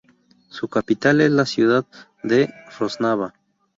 [0.49, 1.85] Su capital es la ciudad
[2.23, 3.35] de Rožňava.